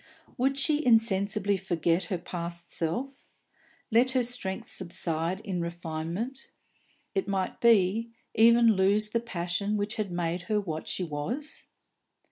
Would 0.35 0.57
she 0.57 0.83
insensibly 0.83 1.57
forget 1.57 2.05
her 2.05 2.17
past 2.17 2.71
self, 2.71 3.23
let 3.91 4.13
her 4.13 4.23
strength 4.23 4.67
subside 4.67 5.39
in 5.41 5.61
refinement 5.61 6.49
it 7.13 7.27
might 7.27 7.59
be, 7.61 8.09
even 8.33 8.73
lose 8.75 9.09
the 9.11 9.19
passion 9.19 9.77
which 9.77 9.97
had 9.97 10.11
made 10.11 10.41
her 10.49 10.59
what 10.59 10.87
she 10.87 11.03
was? 11.03 11.65